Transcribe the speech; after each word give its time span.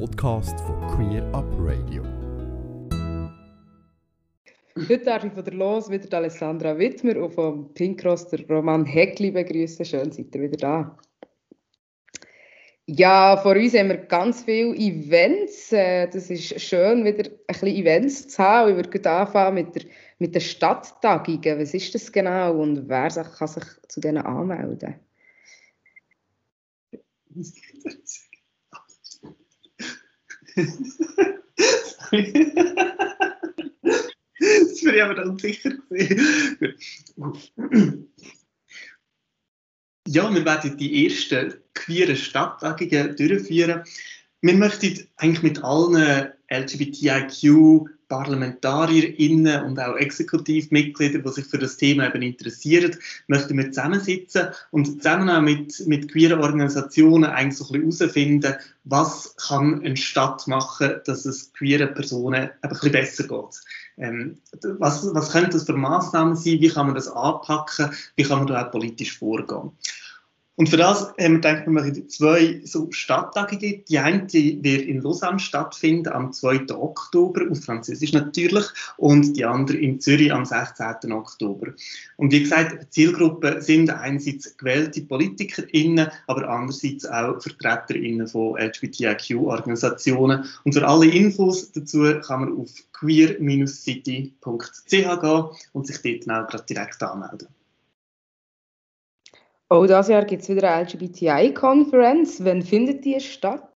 Podcast 0.00 0.58
von 0.60 0.76
Queer 0.88 1.22
Up 1.32 1.46
Radio. 1.56 2.02
Heute 4.76 5.04
darf 5.04 5.22
ich 5.22 5.32
von 5.32 5.44
der 5.44 5.54
Los 5.54 5.88
wieder 5.88 6.16
Alessandra 6.16 6.76
Wittmer 6.76 7.16
und 7.22 7.32
vom 7.32 7.72
Pinkross 7.74 8.26
der 8.28 8.44
Roman 8.48 8.84
Heckli 8.84 9.30
begrüßen. 9.30 9.84
Schön, 9.84 10.10
seid 10.10 10.34
ihr 10.34 10.42
wieder 10.42 10.56
da. 10.56 10.98
Ja, 12.86 13.36
vor 13.36 13.54
uns 13.54 13.74
haben 13.74 13.88
wir 13.88 13.98
ganz 13.98 14.42
viele 14.42 14.74
Events. 14.74 15.72
Äh, 15.72 16.08
das 16.08 16.28
ist 16.28 16.60
schön, 16.60 17.04
wieder 17.04 17.30
ein 17.30 17.36
bisschen 17.46 17.68
Events 17.68 18.28
zu 18.28 18.42
haben. 18.42 18.70
Ich 18.70 18.76
würde 18.76 19.10
anfangen 19.10 19.54
mit, 19.54 19.76
der, 19.76 19.82
mit 20.18 20.34
den 20.34 20.40
Stadttagungen. 20.40 21.60
Was 21.60 21.72
ist 21.72 21.94
das 21.94 22.10
genau 22.10 22.60
und 22.60 22.88
wer 22.88 23.10
kann 23.10 23.48
sich 23.48 23.64
zu 23.86 24.00
denen 24.00 24.26
anmelden? 24.26 24.96
Das 30.56 31.98
bin 34.82 34.94
ich 34.94 35.02
aber 35.02 35.14
dann 35.14 35.38
sicher 35.38 35.70
gesehen. 35.70 36.78
Ja, 40.06 40.32
wir 40.32 40.44
werden 40.44 40.76
die 40.76 41.06
ersten 41.06 41.54
queeren 41.72 42.16
Stadttagungen 42.16 43.16
durchführen. 43.16 43.82
Wir 44.44 44.52
möchten 44.52 45.08
eigentlich 45.16 45.42
mit 45.42 45.64
allen 45.64 46.28
LGBTIQ 46.50 47.88
ParlamentarierInnen 48.08 49.64
und 49.64 49.80
auch 49.80 49.96
Exekutivmitglieder, 49.96 51.20
die 51.20 51.28
sich 51.30 51.46
für 51.46 51.56
das 51.56 51.78
Thema 51.78 52.08
eben 52.08 52.20
interessieren, 52.20 52.94
möchten 53.26 53.56
wir 53.56 53.72
zusammensitzen 53.72 54.48
und 54.70 54.98
zusammen 54.98 55.30
auch 55.30 55.40
mit, 55.40 55.86
mit 55.86 56.12
queeren 56.12 56.40
Organisationen 56.40 57.24
eigentlich 57.24 57.56
so 57.56 57.72
ein 57.72 57.86
bisschen 57.86 58.00
herausfinden, 58.00 58.54
was 58.84 59.34
kann 59.36 59.82
eine 59.82 59.96
Stadt 59.96 60.46
machen, 60.46 60.96
dass 61.06 61.24
es 61.24 61.50
queeren 61.54 61.94
Personen 61.94 62.50
ein 62.60 62.68
bisschen 62.68 62.92
besser 62.92 63.26
geht. 63.26 63.62
Ähm, 63.96 64.36
was, 64.78 65.14
was 65.14 65.32
könnte 65.32 65.52
das 65.52 65.64
für 65.64 65.72
Maßnahmen 65.72 66.36
sein? 66.36 66.60
Wie 66.60 66.68
kann 66.68 66.84
man 66.84 66.94
das 66.94 67.08
anpacken? 67.08 67.92
Wie 68.16 68.24
kann 68.24 68.40
man 68.40 68.46
da 68.48 68.66
auch 68.66 68.70
politisch 68.70 69.18
vorgehen? 69.18 69.70
Und 70.56 70.68
für 70.68 70.76
das 70.76 71.08
haben 71.08 71.16
wir 71.18 71.30
gedacht, 71.40 71.66
wir 71.66 71.72
machen 71.72 72.08
zwei 72.08 72.60
so 72.64 72.86
Stadttagungen. 72.92 73.84
Die 73.88 73.98
eine 73.98 74.22
wird 74.32 74.82
in 74.82 75.00
Lausanne 75.00 75.40
stattfinden 75.40 76.12
am 76.12 76.32
2. 76.32 76.70
Oktober, 76.70 77.42
auf 77.50 77.64
Französisch 77.64 78.12
natürlich, 78.12 78.64
und 78.96 79.36
die 79.36 79.44
andere 79.44 79.78
in 79.78 80.00
Zürich 80.00 80.32
am 80.32 80.44
16. 80.44 81.10
Oktober. 81.10 81.72
Und 82.18 82.32
wie 82.32 82.44
gesagt, 82.44 82.92
Zielgruppen 82.94 83.60
sind 83.62 83.90
einerseits 83.90 84.56
gewählte 84.56 85.02
PolitikerInnen, 85.02 86.08
aber 86.28 86.48
andererseits 86.48 87.04
auch 87.04 87.42
VertreterInnen 87.42 88.28
von 88.28 88.56
LGBTIQ-Organisationen. 88.56 90.44
Und 90.62 90.72
für 90.72 90.86
alle 90.86 91.06
Infos 91.06 91.72
dazu 91.72 92.04
kann 92.20 92.40
man 92.40 92.56
auf 92.60 92.70
queer-city.ch 92.92 94.30
gehen 94.88 95.44
und 95.72 95.86
sich 95.88 96.26
dort 96.26 96.54
auch 96.54 96.60
direkt 96.60 97.02
anmelden. 97.02 97.48
Oh, 99.70 99.82
dieses 99.86 100.08
Jahr 100.08 100.24
gibt 100.24 100.42
es 100.42 100.48
wieder 100.48 100.74
eine 100.74 100.86
LGBTI-Konferenz. 100.86 102.44
Wann 102.44 102.62
findet 102.62 103.04
die 103.04 103.18
statt? 103.20 103.72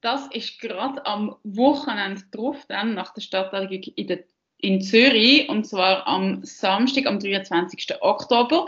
Das 0.00 0.28
ist 0.28 0.60
gerade 0.60 1.04
am 1.06 1.36
Wochenende 1.42 2.22
drauf, 2.30 2.64
dann 2.68 2.94
nach 2.94 3.12
der 3.14 3.22
Stadtregung 3.22 3.82
in, 3.96 4.24
in 4.58 4.80
Zürich, 4.80 5.48
und 5.48 5.66
zwar 5.66 6.06
am 6.06 6.44
Samstag, 6.44 7.06
am 7.06 7.18
23. 7.18 8.00
Oktober. 8.00 8.66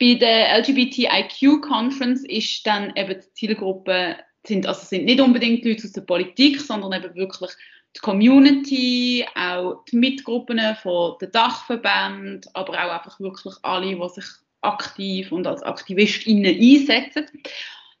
Bei 0.00 0.14
der 0.14 0.58
LGBTIQ-Conference 0.58 2.24
ist 2.24 2.66
dann 2.66 2.92
eben 2.96 3.20
die 3.20 3.32
Zielgruppe, 3.34 4.16
sind, 4.44 4.66
also 4.66 4.84
sind 4.84 5.04
nicht 5.04 5.20
unbedingt 5.20 5.64
Leute 5.64 5.84
aus 5.84 5.92
der 5.92 6.00
Politik, 6.00 6.60
sondern 6.60 6.92
eben 6.92 7.14
wirklich 7.14 7.50
die 7.94 8.00
Community, 8.00 9.26
auch 9.36 9.84
die 9.84 9.96
Mitgruppen 9.96 10.58
von 10.82 11.16
den 11.20 11.30
Dachverbänden, 11.30 12.40
aber 12.54 12.72
auch 12.72 12.90
einfach 12.90 13.20
wirklich 13.20 13.54
alle, 13.62 13.94
die 13.94 14.08
sich 14.08 14.24
aktiv 14.62 15.32
und 15.32 15.46
als 15.46 15.62
AktivistInnen 15.62 16.56
einsetzen. 16.58 17.26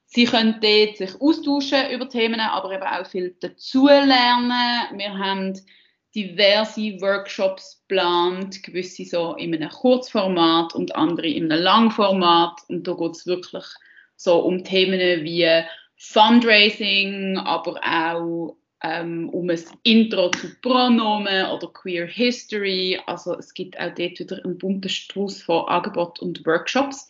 Sie 0.06 0.24
können 0.24 0.58
dort 0.60 0.96
sich 0.96 1.20
austauschen 1.20 1.90
über 1.90 2.08
Themen, 2.08 2.40
aber 2.40 2.72
eben 2.72 2.82
auch 2.82 3.06
viel 3.06 3.34
dazulernen. 3.40 4.52
Wir 4.98 5.18
haben 5.18 5.58
diverse 6.14 7.00
Workshops 7.00 7.82
geplant, 7.88 8.62
gewisse 8.62 9.04
so 9.04 9.34
in 9.36 9.54
einem 9.54 9.70
Kurzformat 9.70 10.74
und 10.74 10.94
andere 10.94 11.28
in 11.28 11.50
einem 11.50 11.62
Langformat. 11.62 12.60
Und 12.68 12.86
da 12.86 12.92
geht 12.92 13.12
es 13.12 13.26
wirklich 13.26 13.64
so 14.16 14.38
um 14.40 14.62
Themen 14.64 15.24
wie 15.24 15.62
Fundraising, 15.96 17.38
aber 17.38 17.80
auch 17.82 18.56
ähm, 18.82 19.28
um 19.30 19.48
ein 19.48 19.60
Intro 19.82 20.30
zu 20.30 20.54
Pronomen 20.60 21.46
oder 21.46 21.68
Queer 21.68 22.06
History. 22.06 23.00
Also 23.06 23.36
es 23.38 23.54
gibt 23.54 23.78
auch 23.78 23.94
dort 23.94 24.18
wieder 24.18 24.44
einen 24.44 24.58
bunten 24.58 24.88
Strauß 24.88 25.42
von 25.42 25.68
Angeboten 25.68 26.24
und 26.24 26.46
Workshops. 26.46 27.08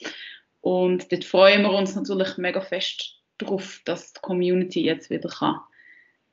Und 0.60 1.10
dort 1.10 1.24
freuen 1.24 1.62
wir 1.62 1.72
uns 1.72 1.94
natürlich 1.94 2.36
mega 2.36 2.60
fest 2.60 3.18
darauf, 3.38 3.80
dass 3.84 4.12
die 4.12 4.20
Community 4.20 4.84
jetzt 4.84 5.10
wieder 5.10 5.28
kann 5.28 5.60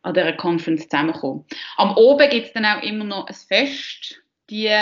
an 0.01 0.13
dieser 0.13 0.33
Conference 0.33 0.87
zusammenkommen. 0.87 1.45
Am 1.77 1.95
Oben 1.97 2.29
gibt 2.29 2.47
es 2.47 2.53
dann 2.53 2.65
auch 2.65 2.81
immer 2.83 3.03
noch 3.03 3.27
ein 3.27 3.33
Fest. 3.33 4.21
Die, 4.49 4.73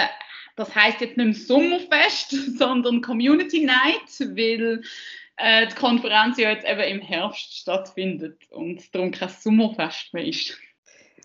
das 0.56 0.75
heißt 0.75 1.01
jetzt 1.01 1.17
nicht 1.17 1.47
Sommerfest, 1.47 2.31
sondern 2.57 3.01
Community 3.01 3.66
Night, 3.66 4.19
weil 4.19 4.81
äh, 5.38 5.68
die 5.68 5.75
Konferenz 5.75 6.38
ja 6.38 6.52
jetzt 6.52 6.68
eben 6.68 6.81
im 6.81 7.02
Herbst 7.02 7.58
stattfindet 7.58 8.38
und 8.52 8.94
darum 8.94 9.12
kein 9.12 9.30
Sommerfest 9.30 10.14
mehr 10.14 10.25
ist. 10.25 10.58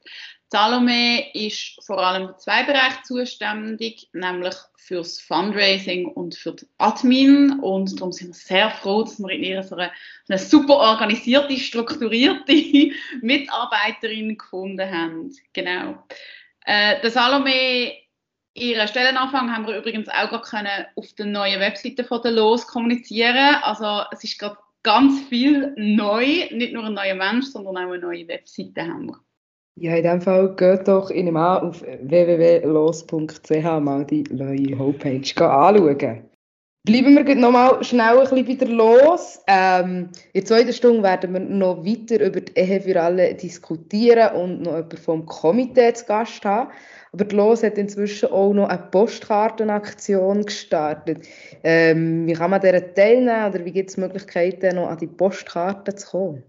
Salome 0.52 1.34
ist 1.34 1.84
vor 1.84 1.98
allem 1.98 2.28
für 2.28 2.38
zwei 2.38 2.64
Bereiche 2.64 3.02
zuständig, 3.04 4.10
nämlich 4.14 4.54
fürs 4.76 5.20
Fundraising 5.20 6.08
und 6.08 6.36
für 6.36 6.52
die 6.52 6.68
Admin. 6.78 7.60
Und 7.62 8.00
darum 8.00 8.12
sind 8.12 8.28
wir 8.28 8.34
sehr 8.34 8.70
froh, 8.70 9.04
dass 9.04 9.18
wir 9.18 9.30
in 9.30 9.44
ihr 9.44 9.64
so 9.64 9.76
eine, 9.76 9.92
eine 10.28 10.38
super 10.38 10.76
organisierte, 10.76 11.58
strukturierte 11.58 12.54
Mitarbeiterin 13.22 14.38
gefunden 14.38 14.92
haben. 14.92 15.32
Genau. 15.54 16.04
Äh, 16.66 17.02
der 17.02 17.10
Salome, 17.12 17.94
ihren 18.56 18.88
Stellenanfang 18.88 19.54
haben 19.54 19.68
wir 19.68 19.78
übrigens 19.78 20.08
auch 20.10 20.30
gerade 20.42 20.88
auf 20.96 21.12
der 21.14 21.26
neuen 21.26 21.60
Webseite 21.60 22.04
von 22.04 22.22
der 22.22 22.32
Los 22.32 22.68
kommunizieren. 22.68 23.56
Also 23.64 24.02
es 24.12 24.24
ist 24.24 24.40
gerade 24.40 24.58
ganz 24.84 25.22
viel 25.24 25.74
neu, 25.78 26.26
nicht 26.52 26.74
nur 26.74 26.86
ein 26.86 26.94
neuer 26.94 27.16
Mensch, 27.16 27.46
sondern 27.48 27.78
auch 27.78 27.92
eine 27.92 28.00
neue 28.00 28.28
Webseite 28.28 28.82
haben 28.82 29.08
wir. 29.08 29.20
Ja, 29.76 29.96
in 29.96 30.04
dem 30.04 30.22
Fall 30.22 30.56
geht 30.56 30.88
doch 30.88 31.10
in 31.10 31.26
dem 31.26 31.38
auf 31.38 31.82
www.los.ch 31.82 33.64
mal 33.82 34.06
die 34.06 34.24
neue 34.30 34.78
Homepage 34.78 35.20
anschauen. 35.20 36.30
Bleiben 36.86 37.16
wir 37.16 37.36
noch 37.36 37.52
mal 37.52 37.82
schnell 37.82 38.18
ein 38.18 38.20
bisschen 38.20 38.46
wieder 38.46 38.66
los. 38.66 39.42
Ähm, 39.48 40.10
in 40.34 40.42
der 40.42 40.46
zweiten 40.46 40.74
Stunde 40.74 41.02
werden 41.02 41.32
wir 41.32 41.40
noch 41.40 41.86
weiter 41.86 42.20
über 42.22 42.42
die 42.42 42.52
Ehe 42.60 42.82
für 42.82 43.02
alle 43.02 43.34
diskutieren 43.36 44.36
und 44.36 44.64
noch 44.64 44.74
jemanden 44.74 44.98
vom 44.98 45.26
Komitee 45.26 45.94
zu 45.94 46.06
Gast 46.06 46.44
haben. 46.44 46.72
Aber 47.14 47.24
die 47.24 47.36
Los 47.38 47.64
hat 47.64 47.78
inzwischen 47.78 48.32
auch 48.32 48.54
noch 48.54 48.68
eine 48.68 48.90
Postkartenaktion 48.92 50.44
gestartet. 50.44 51.26
Ähm, 51.64 52.28
wie 52.28 52.34
kann 52.34 52.52
man 52.52 52.60
daran 52.60 52.94
teilnehmen 52.94 53.50
oder 53.50 53.64
wie 53.64 53.72
gibt 53.72 53.92
es 53.92 53.96
Möglichkeiten, 53.96 54.76
noch 54.76 54.90
an 54.90 54.98
die 54.98 55.08
Postkarten 55.08 55.96
zu 55.96 56.10
kommen? 56.10 56.44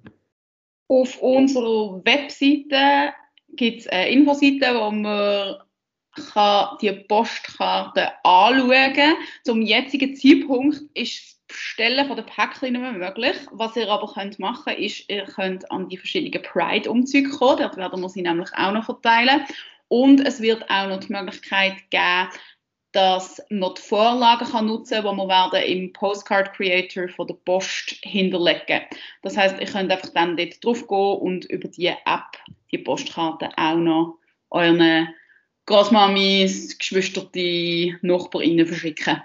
Auf 0.88 1.22
unserer 1.22 2.04
Webseite 2.04 3.14
gibt 3.54 3.82
es 3.82 3.88
eine 3.88 4.08
Infoseite, 4.08 4.74
wo 4.74 4.90
man 4.90 5.58
kann 6.32 6.76
die 6.80 6.92
Postkarte 6.92 8.12
anschauen. 8.24 9.16
Zum 9.44 9.62
jetzigen 9.62 10.16
Zeitpunkt 10.16 10.82
ist 10.94 11.22
das 11.22 11.36
Bestellen 11.48 12.06
von 12.06 12.16
der 12.16 12.24
Päckchen 12.24 12.72
nicht 12.72 12.80
mehr 12.80 12.92
möglich. 12.92 13.36
Was 13.52 13.76
ihr 13.76 13.88
aber 13.88 14.12
könnt 14.12 14.38
machen 14.38 14.64
könnt, 14.64 14.78
ist, 14.78 15.08
ihr 15.10 15.24
könnt 15.24 15.70
an 15.70 15.88
die 15.88 15.98
verschiedenen 15.98 16.42
Pride-Umzüge 16.42 17.30
kommen. 17.30 17.58
Dort 17.58 17.76
werden 17.76 18.00
wir 18.00 18.08
sie 18.08 18.22
nämlich 18.22 18.50
auch 18.56 18.72
noch 18.72 18.84
verteilen. 18.84 19.44
Und 19.88 20.26
es 20.26 20.40
wird 20.40 20.68
auch 20.70 20.88
noch 20.88 21.00
die 21.00 21.12
Möglichkeit 21.12 21.74
geben, 21.90 22.28
dass 22.94 23.42
man 23.50 23.74
die 23.74 23.82
Vorlagen 23.82 24.46
kann 24.46 24.66
nutzen 24.66 25.02
kann, 25.02 25.16
die 25.16 25.26
wir 25.26 25.66
im 25.66 25.92
Postcard 25.92 26.52
Creator 26.54 27.08
von 27.08 27.26
der 27.26 27.34
Post 27.34 27.96
hinterlegen. 28.02 28.82
Das 29.22 29.36
heißt, 29.36 29.60
ihr 29.60 29.66
könnt 29.66 29.90
einfach 29.90 30.10
dann 30.10 30.36
dort 30.36 30.64
drauf 30.64 30.86
gehen 30.86 31.18
und 31.18 31.44
über 31.46 31.68
die 31.68 31.88
App 31.88 32.38
die 32.70 32.78
Postkarte 32.78 33.50
auch 33.56 33.76
noch 33.76 34.18
euren 34.50 35.08
Großmamis, 35.66 36.78
Geschwister, 36.78 37.22
Nachbarinnen 38.02 38.66
verschicken. 38.66 39.22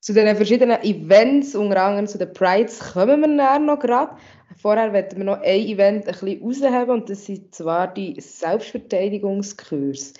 Zu 0.00 0.12
den 0.12 0.36
verschiedenen 0.36 0.82
Events, 0.82 1.54
unter 1.54 1.82
anderem 1.82 2.06
zu 2.06 2.18
den 2.18 2.32
Prides, 2.32 2.78
kommen 2.92 3.22
wir 3.22 3.36
dann 3.36 3.64
noch 3.64 3.78
gerade. 3.78 4.16
Vorher 4.60 4.92
werden 4.92 5.16
wir 5.16 5.24
noch 5.24 5.40
ein 5.40 5.60
Event 5.60 6.06
ein 6.06 6.12
bisschen 6.12 6.42
rausheben 6.44 6.90
und 6.90 7.08
das 7.08 7.24
sind 7.24 7.54
zwar 7.54 7.92
die 7.92 8.20
Selbstverteidigungskurse. 8.20 10.12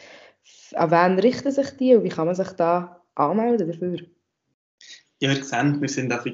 An 0.72 0.90
wen 0.90 1.18
richten 1.18 1.52
sich 1.52 1.70
die 1.76 1.94
und 1.94 2.02
wie 2.02 2.08
kann 2.08 2.26
man 2.26 2.34
sich 2.34 2.48
da 2.52 3.02
anmelden 3.14 3.70
dafür? 3.70 3.98
Ihr 5.20 5.44
seht, 5.44 5.80
wir 5.80 5.88
sind 5.88 6.12
auch 6.12 6.26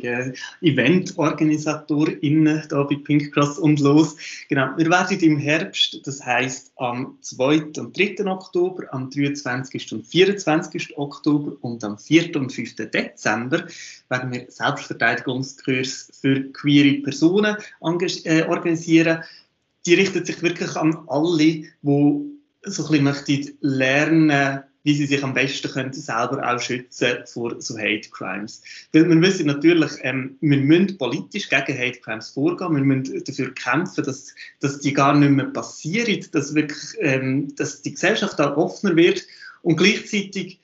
EventorganisatorInnen 0.62 2.62
hier 2.69 2.85
bei 2.85 2.97
Pink 2.97 3.32
Cross 3.32 3.59
und 3.59 3.79
los. 3.79 4.17
Genau, 4.49 4.71
wir 4.77 4.91
werden 4.91 5.21
im 5.21 5.37
Herbst, 5.37 6.00
das 6.06 6.25
heisst 6.25 6.73
am 6.77 7.19
2. 7.21 7.73
und 7.79 7.97
3. 7.97 8.27
Oktober, 8.27 8.85
am 8.93 9.11
23. 9.11 9.93
und 9.93 10.06
24. 10.06 10.97
Oktober 10.97 11.56
und 11.61 11.85
am 11.85 11.99
4. 11.99 12.35
und 12.37 12.53
5. 12.53 12.77
Dezember 12.77 13.67
werden 14.09 14.32
wir 14.32 14.47
Selbstverteidigungskurs 14.49 16.11
für 16.19 16.50
queere 16.53 17.03
Personen 17.03 17.56
äh, 18.25 18.44
organisieren. 18.44 19.23
Die 19.85 19.94
richtet 19.94 20.27
sich 20.27 20.43
wirklich 20.43 20.75
an 20.77 21.05
alle, 21.06 21.37
die 21.37 21.71
so 22.62 22.87
ein 22.87 23.05
bisschen 23.05 23.59
lernen 23.61 24.65
wie 24.82 24.94
sie 24.94 25.06
sich 25.06 25.23
am 25.23 25.35
besten 25.35 25.71
können 25.71 25.93
selber 25.93 26.43
auch 26.49 26.61
schützen 26.61 27.19
vor 27.27 27.61
so 27.61 27.77
Hate 27.77 28.09
Crimes. 28.11 28.62
Weil 28.93 29.09
wir 29.09 29.21
wissen 29.21 29.47
natürlich, 29.47 29.93
ähm, 30.03 30.37
wir 30.41 30.59
müssen 30.59 30.97
politisch 30.97 31.49
gegen 31.49 31.79
Hate 31.79 32.00
Crimes 32.00 32.31
vorgehen, 32.31 32.77
wir 32.77 32.82
müssen 32.82 33.23
dafür 33.25 33.53
kämpfen, 33.55 34.05
dass, 34.05 34.35
dass 34.61 34.79
die 34.81 34.93
gar 34.93 35.15
nicht 35.15 35.31
mehr 35.31 35.47
passieren, 35.47 36.25
dass, 36.32 36.55
wirklich, 36.55 36.97
ähm, 37.00 37.55
dass 37.56 37.82
die 37.82 37.93
Gesellschaft 37.93 38.38
da 38.38 38.56
offener 38.56 38.97
wird 38.97 39.27
und 39.62 39.77
gleichzeitig 39.77 40.59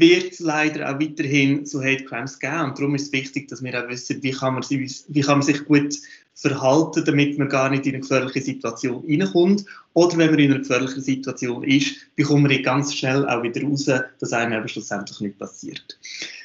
wird 0.00 0.32
es 0.32 0.40
leider 0.40 0.90
auch 0.90 1.00
weiterhin 1.00 1.66
so 1.66 1.80
Hate 1.80 2.04
Crimes 2.04 2.38
geben 2.38 2.60
und 2.60 2.78
darum 2.78 2.94
ist 2.94 3.06
es 3.06 3.12
wichtig, 3.12 3.48
dass 3.48 3.62
wir 3.62 3.82
auch 3.82 3.88
wissen, 3.88 4.22
wie 4.22 4.30
kann 4.32 4.54
man, 4.54 4.64
wie 4.68 5.20
kann 5.20 5.38
man 5.38 5.42
sich 5.42 5.64
gut 5.64 5.94
verhalten, 6.40 7.04
damit 7.04 7.38
man 7.38 7.48
gar 7.48 7.68
nicht 7.68 7.86
in 7.86 7.92
eine 7.92 8.00
gefährliche 8.00 8.40
Situation 8.40 9.04
reinkommt. 9.06 9.64
Oder 9.92 10.16
wenn 10.16 10.30
man 10.30 10.38
in 10.38 10.50
einer 10.50 10.60
gefährlichen 10.60 11.02
Situation 11.02 11.62
ist, 11.64 11.96
bekommt 12.16 12.44
man 12.44 12.62
ganz 12.62 12.94
schnell 12.94 13.28
auch 13.28 13.42
wieder 13.42 13.62
raus, 13.62 13.84
dass 13.84 14.32
einem 14.32 14.54
aber 14.54 14.68
schlussendlich 14.68 15.20
nicht 15.20 15.38
passiert. 15.38 15.98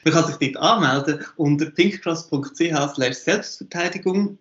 Man 0.04 0.14
kann 0.14 0.26
sich 0.26 0.36
dort 0.36 0.58
anmelden 0.58 1.26
unter 1.38 1.68
pinkcross.ch 1.68 3.14
Selbstverteidigung. 3.14 4.38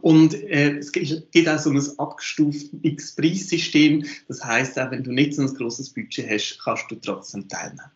Und 0.00 0.34
äh, 0.34 0.78
es 0.78 0.90
gibt 0.92 1.48
auch 1.48 1.58
so 1.58 1.70
ein 1.70 1.98
abgestuftes 1.98 3.14
Preissystem. 3.14 4.04
Das 4.26 4.44
heißt, 4.44 4.78
auch 4.78 4.90
wenn 4.90 5.04
du 5.04 5.12
nicht 5.12 5.34
so 5.34 5.42
ein 5.42 5.54
grosses 5.54 5.90
Budget 5.90 6.28
hast, 6.28 6.58
kannst 6.62 6.90
du 6.90 6.96
trotzdem 6.96 7.48
teilnehmen. 7.48 7.95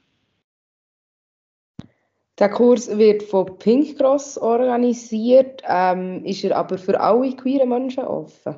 Der 2.41 2.49
Kurs 2.49 2.89
wird 2.97 3.23
von 3.23 3.59
Pink 3.59 3.99
Cross 3.99 4.39
organisiert, 4.39 5.63
ähm, 5.69 6.25
ist 6.25 6.43
er 6.43 6.57
aber 6.57 6.79
für 6.79 6.99
alle 6.99 7.37
queeren 7.37 7.69
Menschen 7.69 8.05
offen? 8.05 8.55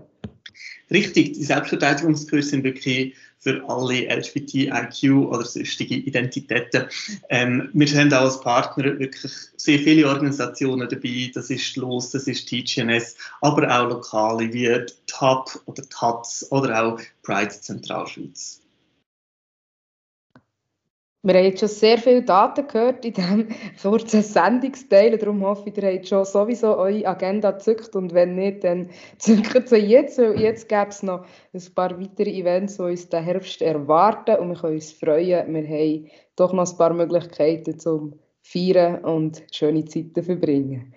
Richtig, 0.89 1.33
die 1.33 1.43
Selbstverteidigungskurse 1.43 2.51
sind 2.51 2.63
wirklich 2.63 3.17
für 3.41 3.61
alle 3.69 4.07
LGBTIQ 4.07 5.27
oder 5.27 5.45
sonstige 5.45 5.97
Identitäten. 5.97 6.85
Ähm, 7.29 7.71
wir 7.73 7.89
haben 7.89 8.13
auch 8.13 8.21
als 8.21 8.41
Partner 8.41 9.01
wirklich 9.01 9.33
sehr 9.57 9.81
viele 9.81 10.07
Organisationen 10.07 10.89
dabei. 10.89 11.33
Das 11.35 11.51
ist 11.51 11.77
LOS, 11.77 12.11
das 12.11 12.29
ist 12.29 12.49
TGNS, 12.49 13.17
aber 13.41 13.69
auch 13.69 13.89
lokale 13.89 14.53
wie 14.53 14.71
TAP 15.09 15.59
oder 15.67 15.83
TATS 15.89 16.47
oder 16.53 16.85
auch 16.85 17.01
Pride 17.25 17.49
Zentralschweiz. 17.49 18.62
Wir 21.25 21.35
haben 21.35 21.45
jetzt 21.45 21.61
schon 21.61 21.69
sehr 21.69 21.99
viele 21.99 22.25
Daten 22.25 22.67
gehört 22.67 23.05
in 23.05 23.13
diesem 23.13 23.49
kurzen 23.83 24.23
Sendungsteil. 24.23 25.17
Darum 25.17 25.45
hoffe 25.47 25.69
ich, 25.69 25.77
ihr 25.77 25.93
habt 25.95 26.09
schon 26.09 26.25
sowieso 26.25 26.77
eure 26.77 27.07
Agenda 27.07 27.53
gezückt. 27.53 27.95
Und 27.95 28.13
wenn 28.13 28.35
nicht, 28.35 28.65
dann 28.65 28.91
zückt 29.19 29.69
sie 29.69 29.77
jetzt. 29.77 30.19
Weil 30.19 30.41
jetzt 30.41 30.69
gäbe 30.69 30.89
es 30.89 31.05
noch 31.05 31.25
ein 31.55 31.75
paar 31.77 32.01
weitere 32.01 32.31
Events, 32.31 32.79
die 32.79 32.83
uns 32.83 33.09
den 33.09 33.23
Herbst 33.23 33.63
erwarten. 33.63 34.37
Und 34.37 34.49
wir 34.49 34.57
können 34.57 34.75
uns 34.75 34.91
freuen. 34.91 35.55
Wir 35.55 35.69
haben 35.69 36.11
doch 36.35 36.53
noch 36.53 36.69
ein 36.69 36.77
paar 36.77 36.93
Möglichkeiten 36.93 37.79
zum 37.79 38.19
Feiern 38.43 39.05
und 39.05 39.45
schöne 39.53 39.85
Zeiten 39.85 40.25
verbringen. 40.25 40.93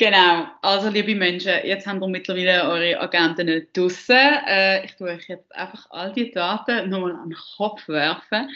Genau, 0.00 0.46
also 0.62 0.88
liebe 0.88 1.14
Menschen, 1.14 1.52
jetzt 1.62 1.86
haben 1.86 2.00
wir 2.00 2.08
mittlerweile 2.08 2.66
eure 2.66 2.98
Agenten 2.98 3.66
draussen. 3.74 4.16
Äh, 4.16 4.86
ich 4.86 4.96
tue 4.96 5.10
euch 5.10 5.28
jetzt 5.28 5.54
einfach 5.54 5.90
all 5.90 6.10
die 6.14 6.30
Daten 6.30 6.88
nochmal 6.88 7.12
an 7.12 7.28
den 7.28 7.38
Kopf 7.58 7.86
werfen. 7.86 8.48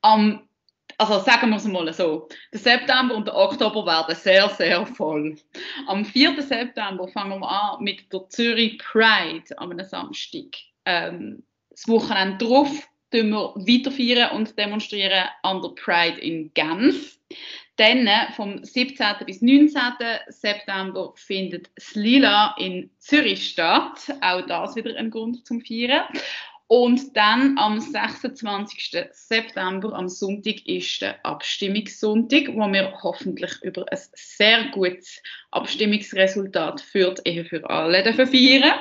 Um, 0.00 0.48
also 0.96 1.18
sagen 1.18 1.50
wir 1.50 1.56
es 1.56 1.64
mal 1.64 1.92
so, 1.92 2.28
der 2.52 2.60
September 2.60 3.16
und 3.16 3.26
der 3.26 3.34
Oktober 3.34 3.84
werden 3.84 4.14
sehr, 4.14 4.48
sehr 4.50 4.86
voll. 4.86 5.36
Am 5.88 6.04
4. 6.04 6.40
September 6.40 7.08
fangen 7.08 7.40
wir 7.40 7.50
an 7.50 7.82
mit 7.82 8.12
der 8.12 8.28
Zürich 8.28 8.78
Pride 8.78 9.42
am 9.56 9.76
Samstag. 9.82 10.54
Ähm, 10.84 11.42
das 11.68 11.88
Wochenende 11.88 12.44
drauf 12.44 12.70
wir 13.10 13.24
weiter 13.24 13.90
feiern 13.90 14.36
und 14.36 14.58
demonstrieren 14.58 15.28
an 15.42 15.62
der 15.62 15.70
Pride 15.70 16.20
in 16.20 16.52
Genf. 16.54 17.18
Dann 17.76 18.08
vom 18.34 18.64
17. 18.64 19.06
bis 19.26 19.42
19. 19.42 19.80
September 20.28 21.12
findet 21.14 21.70
das 21.74 21.94
Lila 21.94 22.54
in 22.58 22.90
Zürich 22.98 23.50
statt. 23.50 24.14
Auch 24.22 24.46
das 24.46 24.76
wieder 24.76 24.96
ein 24.96 25.10
Grund 25.10 25.46
zum 25.46 25.60
Feiern. 25.60 26.04
Und 26.68 27.16
dann 27.16 27.56
am 27.58 27.78
26. 27.78 28.96
September, 29.12 29.92
am 29.92 30.08
Sonntag, 30.08 30.66
ist 30.66 31.00
der 31.00 31.24
Abstimmungssonntag, 31.24 32.48
wo 32.48 32.66
wir 32.72 32.92
hoffentlich 33.02 33.52
über 33.62 33.84
ein 33.92 33.98
sehr 34.14 34.64
gutes 34.70 35.22
Abstimmungsresultat 35.52 36.80
führt, 36.80 37.24
eher 37.24 37.44
für 37.44 37.68
alle 37.70 38.12
feiern. 38.12 38.80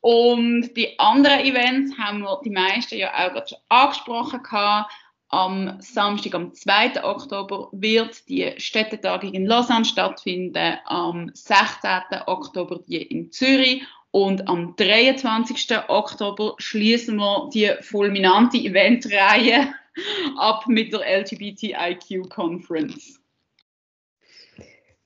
Und 0.00 0.74
die 0.74 0.98
anderen 0.98 1.40
Events 1.40 1.96
haben 1.98 2.20
wir 2.20 2.40
die 2.44 2.50
meisten 2.50 2.96
ja 2.96 3.12
auch 3.12 3.32
gerade 3.32 3.48
schon 3.48 3.58
angesprochen. 3.68 4.42
Gehabt. 4.42 4.90
Am 5.32 5.78
Samstag, 5.80 6.34
am 6.34 6.52
2. 6.52 7.02
Oktober, 7.04 7.70
wird 7.72 8.28
die 8.28 8.52
Städtetagung 8.58 9.32
in 9.32 9.46
Lausanne 9.46 9.86
stattfinden. 9.86 10.76
Am 10.84 11.30
16. 11.32 11.90
Oktober 12.26 12.80
die 12.86 13.00
in 13.02 13.32
Zürich. 13.32 13.82
Und 14.10 14.46
am 14.46 14.76
23. 14.76 15.88
Oktober 15.88 16.54
schließen 16.58 17.16
wir 17.16 17.48
die 17.52 17.72
fulminante 17.80 18.58
Eventreihe 18.58 19.72
ab 20.36 20.64
mit 20.68 20.92
der 20.92 21.00
LGBTIQ 21.20 22.28
Conference. 22.28 23.18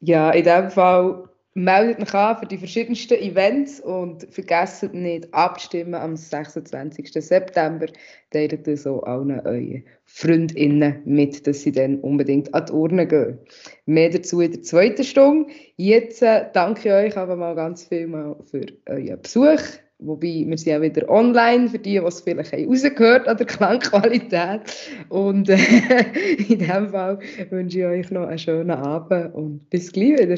Ja, 0.01 0.33
in 0.33 0.43
dem 0.43 0.73
Fall 0.73 1.29
meldet 1.57 2.01
euch 2.01 2.15
an 2.15 2.37
für 2.37 2.47
die 2.47 2.59
verschiedensten 2.59 3.15
Events 3.15 3.81
und 3.81 4.27
vergesst 4.31 4.93
nicht 4.93 5.33
abzustimmen 5.33 5.95
am 5.95 6.15
26. 6.15 7.11
September. 7.13 7.87
Teilt 8.31 8.67
das 8.67 8.87
auch 8.87 9.03
allen 9.05 9.41
euren 9.41 9.83
FreundInnen 10.05 11.01
mit, 11.07 11.47
dass 11.47 11.63
sie 11.63 11.73
dann 11.73 12.01
unbedingt 12.01 12.55
an 12.55 12.67
die 12.67 12.73
Urne 12.73 13.07
gehen. 13.07 13.39
Mehr 13.87 14.11
dazu 14.11 14.43
in 14.43 14.53
der 14.53 14.63
zweiten 14.63 15.03
Stunde. 15.03 15.51
Jetzt 15.77 16.23
äh, 16.23 16.45
danke 16.53 16.89
ich 16.89 16.95
euch 16.95 17.17
aber 17.17 17.37
mal 17.37 17.55
ganz 17.55 17.85
viel 17.85 18.07
mal 18.07 18.37
für 18.51 18.67
euren 18.87 19.21
Besuch. 19.23 19.63
Wobei, 19.99 20.45
wir 20.47 20.59
sind 20.59 20.73
ja 20.73 20.83
wieder 20.83 21.09
online, 21.09 21.71
für 21.71 21.79
die, 21.79 21.93
die 21.93 21.97
es 21.97 22.21
vielleicht 22.21 22.53
rausgehört 22.53 23.27
an 23.27 23.39
der 23.39 23.47
Klangqualität. 23.47 24.61
Und 25.09 25.49
äh, 25.49 25.57
in 26.37 26.59
diesem 26.59 26.91
Fall 26.91 27.19
wünsche 27.49 27.79
ich 27.79 27.85
euch 27.87 28.11
noch 28.11 28.27
einen 28.27 28.39
schönen 28.39 28.73
Abend 28.73 29.35
und 29.35 29.71
bis 29.71 29.91
gleich 29.91 30.19
wieder. 30.19 30.37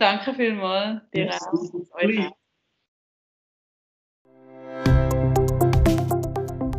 Danke 0.00 0.32
vielmals. 0.32 1.02
Dir 1.14 1.30
auch. 1.30 1.52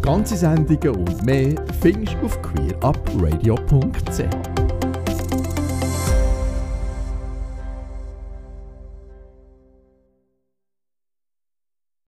Ganze 0.02 0.36
Sendungen 0.36 1.08
und 1.08 1.24
mehr 1.24 1.56
findest 1.82 2.18
du 2.20 2.26
auf 2.26 2.42
queerupradio.ch. 2.42 4.61